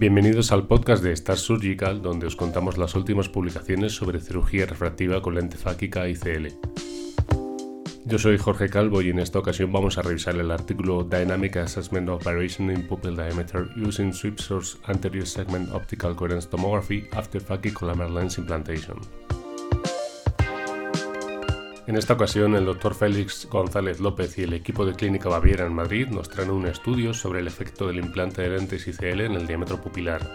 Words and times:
Bienvenidos 0.00 0.50
al 0.50 0.66
podcast 0.66 1.04
de 1.04 1.12
Star 1.12 1.36
Surgical, 1.36 2.00
donde 2.00 2.26
os 2.26 2.34
contamos 2.34 2.78
las 2.78 2.94
últimas 2.94 3.28
publicaciones 3.28 3.92
sobre 3.92 4.18
cirugía 4.18 4.64
refractiva 4.64 5.20
con 5.20 5.34
lente 5.34 5.58
fáquica 5.58 6.08
ICL. 6.08 6.54
Yo 8.06 8.18
soy 8.18 8.38
Jorge 8.38 8.70
Calvo 8.70 9.02
y 9.02 9.10
en 9.10 9.18
esta 9.18 9.38
ocasión 9.38 9.70
vamos 9.70 9.98
a 9.98 10.02
revisar 10.02 10.36
el 10.36 10.52
artículo 10.52 11.04
Dynamic 11.04 11.58
Assessment 11.58 12.08
of 12.08 12.24
Variation 12.24 12.70
in 12.70 12.88
Pupil 12.88 13.14
Diameter 13.14 13.68
using 13.76 14.14
Sweep 14.14 14.38
Source 14.38 14.78
Anterior 14.86 15.26
Segment 15.26 15.70
Optical 15.70 16.16
Coherence 16.16 16.48
Tomography 16.48 17.06
after 17.12 17.38
Phakic 17.38 17.74
Collamer 17.74 18.08
Lens 18.08 18.38
Implantation. 18.38 18.96
En 21.86 21.96
esta 21.96 22.14
ocasión, 22.14 22.54
el 22.54 22.64
doctor 22.64 22.94
Félix 22.94 23.48
González 23.50 24.00
López 24.00 24.38
y 24.38 24.42
el 24.42 24.52
equipo 24.52 24.86
de 24.86 24.94
Clínica 24.94 25.28
Baviera 25.28 25.66
en 25.66 25.74
Madrid 25.74 26.08
nos 26.08 26.28
traen 26.28 26.50
un 26.50 26.66
estudio 26.66 27.14
sobre 27.14 27.40
el 27.40 27.46
efecto 27.46 27.86
del 27.86 27.98
implante 27.98 28.42
de 28.42 28.50
lentes 28.50 28.86
ICL 28.86 29.22
en 29.22 29.32
el 29.32 29.46
diámetro 29.46 29.80
pupilar. 29.80 30.30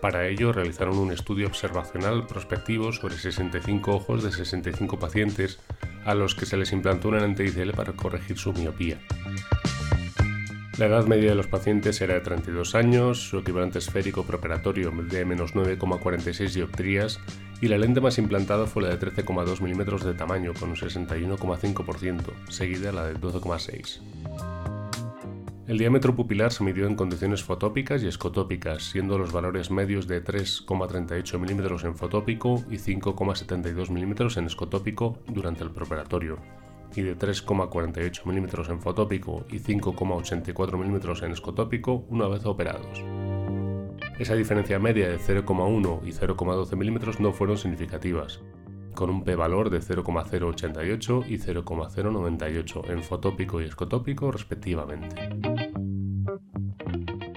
Para 0.00 0.28
ello, 0.28 0.52
realizaron 0.52 0.98
un 0.98 1.12
estudio 1.12 1.46
observacional 1.46 2.26
prospectivo 2.26 2.92
sobre 2.92 3.16
65 3.16 3.94
ojos 3.94 4.22
de 4.22 4.30
65 4.30 4.98
pacientes 4.98 5.58
a 6.04 6.14
los 6.14 6.34
que 6.34 6.46
se 6.46 6.56
les 6.56 6.72
implantó 6.72 7.08
una 7.08 7.20
lente 7.20 7.44
ICL 7.44 7.72
para 7.72 7.92
corregir 7.92 8.38
su 8.38 8.52
miopía. 8.52 9.00
La 10.78 10.86
edad 10.86 11.06
media 11.06 11.30
de 11.30 11.34
los 11.34 11.48
pacientes 11.48 12.00
era 12.00 12.14
de 12.14 12.20
32 12.20 12.76
años, 12.76 13.28
su 13.28 13.38
equivalente 13.38 13.80
esférico 13.80 14.22
preoperatorio 14.22 14.92
de 14.92 15.24
menos 15.24 15.56
9,46 15.56 16.52
dioptrías 16.54 17.18
y 17.60 17.66
la 17.66 17.78
lente 17.78 18.00
más 18.00 18.16
implantada 18.18 18.64
fue 18.66 18.84
la 18.84 18.90
de 18.90 19.00
13,2 19.00 19.60
milímetros 19.60 20.04
de 20.04 20.14
tamaño 20.14 20.54
con 20.54 20.68
un 20.68 20.76
61,5%, 20.76 22.22
seguida 22.48 22.92
la 22.92 23.06
de 23.06 23.16
12,6. 23.16 23.98
El 25.66 25.78
diámetro 25.78 26.14
pupilar 26.14 26.52
se 26.52 26.62
midió 26.62 26.86
en 26.86 26.94
condiciones 26.94 27.42
fotópicas 27.42 28.04
y 28.04 28.06
escotópicas, 28.06 28.84
siendo 28.84 29.18
los 29.18 29.32
valores 29.32 29.72
medios 29.72 30.06
de 30.06 30.24
3,38 30.24 31.40
milímetros 31.40 31.82
en 31.82 31.96
fotópico 31.96 32.64
y 32.70 32.76
5,72 32.76 33.90
milímetros 33.90 34.36
en 34.36 34.46
escotópico 34.46 35.18
durante 35.26 35.64
el 35.64 35.72
preoperatorio 35.72 36.38
y 36.94 37.02
de 37.02 37.16
3,48 37.16 38.24
mm 38.24 38.70
en 38.70 38.80
fotópico 38.80 39.44
y 39.50 39.58
5,84 39.58 40.76
mm 40.76 41.24
en 41.24 41.32
escotópico 41.32 42.04
una 42.08 42.28
vez 42.28 42.44
operados. 42.46 43.02
Esa 44.18 44.34
diferencia 44.34 44.78
media 44.78 45.08
de 45.08 45.18
0,1 45.18 46.00
y 46.04 46.10
0,12 46.10 46.76
mm 46.76 47.22
no 47.22 47.32
fueron 47.32 47.56
significativas, 47.56 48.40
con 48.94 49.10
un 49.10 49.22
p-valor 49.22 49.70
de 49.70 49.80
0,088 49.80 51.24
y 51.28 51.38
0,098 51.38 52.82
en 52.88 53.02
fotópico 53.04 53.60
y 53.60 53.64
escotópico 53.64 54.32
respectivamente. 54.32 55.14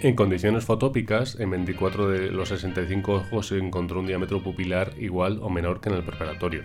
En 0.00 0.14
condiciones 0.14 0.66
fotópicas, 0.66 1.40
en 1.40 1.50
24 1.50 2.08
de 2.08 2.30
los 2.30 2.50
65 2.50 3.14
ojos 3.14 3.46
se 3.46 3.58
encontró 3.58 4.00
un 4.00 4.06
diámetro 4.06 4.42
pupilar 4.42 4.92
igual 4.98 5.40
o 5.42 5.48
menor 5.48 5.80
que 5.80 5.88
en 5.88 5.94
el 5.94 6.04
preparatorio, 6.04 6.62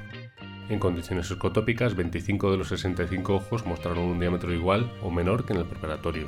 en 0.72 0.80
condiciones 0.80 1.30
escotópicas, 1.30 1.96
25 1.96 2.52
de 2.52 2.58
los 2.58 2.70
65 2.70 3.36
ojos 3.36 3.66
mostraron 3.66 4.06
un 4.06 4.20
diámetro 4.20 4.54
igual 4.54 4.92
o 5.02 5.12
menor 5.12 5.46
que 5.46 5.54
en 5.54 5.60
el 5.60 5.66
preparatorio. 5.66 6.28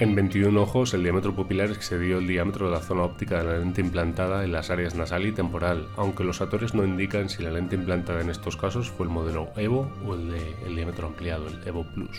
En 0.00 0.16
21 0.16 0.60
ojos, 0.60 0.94
el 0.94 1.04
diámetro 1.04 1.32
pupilar 1.32 1.70
excedió 1.70 2.18
el 2.18 2.26
diámetro 2.26 2.66
de 2.66 2.72
la 2.72 2.80
zona 2.80 3.02
óptica 3.02 3.38
de 3.38 3.44
la 3.44 3.58
lente 3.58 3.80
implantada 3.80 4.44
en 4.44 4.50
las 4.50 4.70
áreas 4.70 4.96
nasal 4.96 5.26
y 5.26 5.32
temporal, 5.32 5.86
aunque 5.96 6.24
los 6.24 6.40
autores 6.40 6.74
no 6.74 6.84
indican 6.84 7.28
si 7.28 7.42
la 7.42 7.52
lente 7.52 7.76
implantada 7.76 8.20
en 8.20 8.30
estos 8.30 8.56
casos 8.56 8.90
fue 8.90 9.06
el 9.06 9.12
modelo 9.12 9.50
EVO 9.56 9.88
o 10.04 10.14
el 10.14 10.32
de 10.32 10.56
el 10.66 10.74
diámetro 10.74 11.06
ampliado, 11.06 11.46
el 11.46 11.60
EVO 11.64 11.84
Plus. 11.94 12.18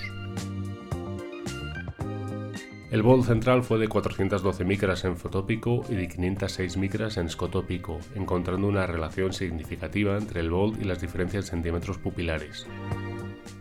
El 2.94 3.02
bol 3.02 3.24
central 3.24 3.64
fue 3.64 3.80
de 3.80 3.88
412 3.88 4.66
micras 4.66 5.04
en 5.04 5.18
fotópico 5.18 5.84
y 5.90 5.96
de 5.96 6.08
506 6.08 6.78
micras 6.78 7.18
en 7.18 7.26
escotópico, 7.26 7.98
encontrando 8.14 8.68
una 8.68 8.86
relación 8.86 9.34
significativa 9.34 10.16
entre 10.16 10.42
el 10.42 10.52
bol 10.52 10.78
y 10.80 10.84
las 10.84 11.02
diferencias 11.02 11.52
en 11.54 11.64
diámetros 11.64 11.98
pupilares. 11.98 12.68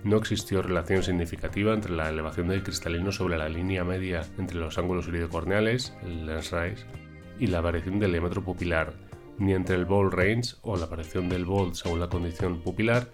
No 0.04 0.18
existió 0.18 0.60
relación 0.60 1.02
significativa 1.02 1.72
entre 1.72 1.92
la 1.92 2.10
elevación 2.10 2.48
del 2.48 2.62
cristalino 2.62 3.10
sobre 3.10 3.38
la 3.38 3.48
línea 3.48 3.84
media 3.84 4.20
entre 4.36 4.58
los 4.58 4.76
ángulos 4.76 5.08
iridocorneales, 5.08 5.94
lens 6.04 6.50
rise, 6.50 6.84
y 7.38 7.46
la 7.46 7.62
variación 7.62 8.00
del 8.00 8.12
diámetro 8.12 8.44
pupilar, 8.44 8.92
ni 9.38 9.54
entre 9.54 9.76
el 9.76 9.86
ball 9.86 10.12
range 10.12 10.56
o 10.60 10.76
la 10.76 10.84
variación 10.84 11.30
del 11.30 11.46
ball 11.46 11.74
según 11.74 12.00
la 12.00 12.10
condición 12.10 12.60
pupilar 12.60 13.10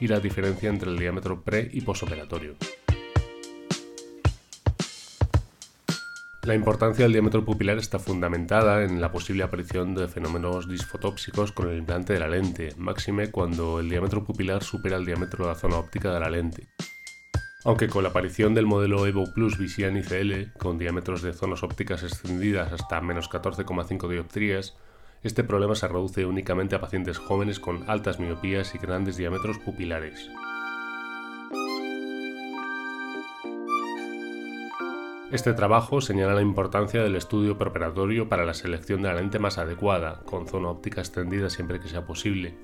y 0.00 0.06
la 0.06 0.20
diferencia 0.20 0.68
entre 0.68 0.90
el 0.90 0.98
diámetro 0.98 1.40
pre 1.42 1.70
y 1.72 1.80
posoperatorio. 1.80 2.56
La 6.44 6.56
importancia 6.56 7.04
del 7.04 7.12
diámetro 7.12 7.44
pupilar 7.44 7.78
está 7.78 8.00
fundamentada 8.00 8.82
en 8.82 9.00
la 9.00 9.12
posible 9.12 9.44
aparición 9.44 9.94
de 9.94 10.08
fenómenos 10.08 10.68
disfotópsicos 10.68 11.52
con 11.52 11.68
el 11.68 11.78
implante 11.78 12.14
de 12.14 12.18
la 12.18 12.26
lente, 12.26 12.74
máxime 12.76 13.30
cuando 13.30 13.78
el 13.78 13.88
diámetro 13.88 14.24
pupilar 14.24 14.64
supera 14.64 14.96
el 14.96 15.06
diámetro 15.06 15.44
de 15.44 15.52
la 15.52 15.58
zona 15.58 15.76
óptica 15.76 16.12
de 16.12 16.18
la 16.18 16.30
lente. 16.30 16.66
Aunque 17.64 17.86
con 17.86 18.02
la 18.02 18.08
aparición 18.08 18.54
del 18.54 18.66
modelo 18.66 19.06
Evo 19.06 19.32
Plus 19.32 19.56
Visian 19.56 19.96
ICL, 19.96 20.54
con 20.58 20.78
diámetros 20.78 21.22
de 21.22 21.32
zonas 21.32 21.62
ópticas 21.62 22.02
extendidas 22.02 22.72
hasta 22.72 23.00
menos 23.00 23.30
14,5 23.30 24.08
dioptrías, 24.08 24.76
este 25.22 25.44
problema 25.44 25.76
se 25.76 25.86
reduce 25.86 26.26
únicamente 26.26 26.74
a 26.74 26.80
pacientes 26.80 27.18
jóvenes 27.18 27.60
con 27.60 27.88
altas 27.88 28.18
miopías 28.18 28.74
y 28.74 28.78
grandes 28.78 29.16
diámetros 29.16 29.60
pupilares. 29.60 30.28
Este 35.32 35.54
trabajo 35.54 36.02
señala 36.02 36.34
la 36.34 36.42
importancia 36.42 37.02
del 37.02 37.16
estudio 37.16 37.56
preparatorio 37.56 38.28
para 38.28 38.44
la 38.44 38.52
selección 38.52 39.00
de 39.00 39.08
la 39.08 39.14
lente 39.14 39.38
más 39.38 39.56
adecuada, 39.56 40.20
con 40.26 40.46
zona 40.46 40.68
óptica 40.68 41.00
extendida 41.00 41.48
siempre 41.48 41.80
que 41.80 41.88
sea 41.88 42.04
posible, 42.04 42.54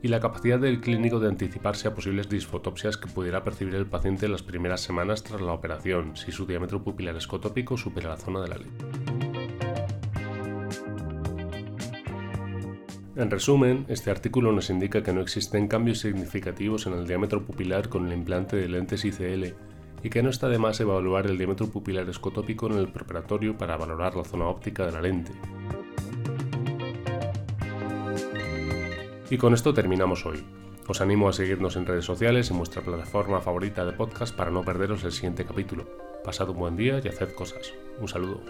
y 0.00 0.06
la 0.06 0.20
capacidad 0.20 0.60
del 0.60 0.80
clínico 0.80 1.18
de 1.18 1.26
anticiparse 1.26 1.88
a 1.88 1.94
posibles 1.96 2.28
disfotopsias 2.28 2.96
que 2.96 3.08
pudiera 3.08 3.42
percibir 3.42 3.74
el 3.74 3.86
paciente 3.86 4.26
en 4.26 4.32
las 4.32 4.44
primeras 4.44 4.80
semanas 4.80 5.24
tras 5.24 5.40
la 5.40 5.50
operación, 5.50 6.16
si 6.16 6.30
su 6.30 6.46
diámetro 6.46 6.84
pupilar 6.84 7.16
escotópico 7.16 7.76
supera 7.76 8.10
la 8.10 8.16
zona 8.16 8.42
de 8.42 8.48
la 8.48 8.58
lente. 8.58 8.84
En 13.16 13.28
resumen, 13.28 13.86
este 13.88 14.12
artículo 14.12 14.52
nos 14.52 14.70
indica 14.70 15.02
que 15.02 15.12
no 15.12 15.20
existen 15.20 15.66
cambios 15.66 15.98
significativos 15.98 16.86
en 16.86 16.92
el 16.92 17.08
diámetro 17.08 17.42
pupilar 17.42 17.88
con 17.88 18.06
el 18.06 18.12
implante 18.12 18.54
de 18.54 18.68
lentes 18.68 19.04
ICL 19.04 19.63
y 20.04 20.10
que 20.10 20.22
no 20.22 20.28
está 20.28 20.48
de 20.48 20.58
más 20.58 20.78
evaluar 20.80 21.26
el 21.26 21.38
diámetro 21.38 21.66
pupilar 21.66 22.08
escotópico 22.08 22.66
en 22.66 22.74
el 22.74 22.88
preparatorio 22.88 23.56
para 23.56 23.78
valorar 23.78 24.14
la 24.14 24.22
zona 24.22 24.46
óptica 24.46 24.84
de 24.84 24.92
la 24.92 25.00
lente. 25.00 25.32
Y 29.30 29.38
con 29.38 29.54
esto 29.54 29.72
terminamos 29.72 30.26
hoy. 30.26 30.44
Os 30.86 31.00
animo 31.00 31.30
a 31.30 31.32
seguirnos 31.32 31.76
en 31.76 31.86
redes 31.86 32.04
sociales 32.04 32.50
y 32.50 32.54
vuestra 32.54 32.82
plataforma 32.82 33.40
favorita 33.40 33.86
de 33.86 33.92
podcast 33.92 34.36
para 34.36 34.50
no 34.50 34.62
perderos 34.62 35.02
el 35.04 35.12
siguiente 35.12 35.46
capítulo. 35.46 35.88
Pasad 36.22 36.50
un 36.50 36.58
buen 36.58 36.76
día 36.76 37.00
y 37.02 37.08
haced 37.08 37.34
cosas. 37.34 37.72
Un 37.98 38.06
saludo. 38.06 38.42